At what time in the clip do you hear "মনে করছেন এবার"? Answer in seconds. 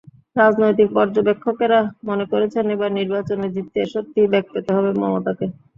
2.09-2.89